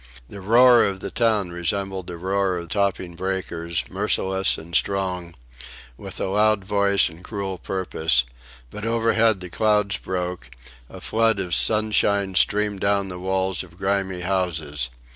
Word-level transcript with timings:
The 0.29 0.41
roar 0.41 0.83
of 0.83 0.99
the 0.99 1.11
town 1.11 1.51
resembled 1.51 2.07
the 2.07 2.17
roar 2.17 2.57
of 2.57 2.69
topping 2.69 3.15
breakers, 3.15 3.83
merciless 3.87 4.57
and 4.57 4.73
strong, 4.73 5.35
with 5.95 6.19
a 6.19 6.25
loud 6.25 6.65
voice 6.65 7.07
and 7.07 7.23
cruel 7.23 7.59
purpose; 7.59 8.23
but 8.71 8.83
overhead 8.83 9.41
the 9.41 9.49
clouds 9.51 9.97
broke; 9.97 10.49
a 10.89 11.01
flood 11.01 11.37
of 11.37 11.53
sunshine 11.53 12.33
streamed 12.33 12.79
down 12.79 13.09
the 13.09 13.19
walls 13.19 13.61
of 13.61 13.77
grimy 13.77 14.21
houses. 14.21 14.89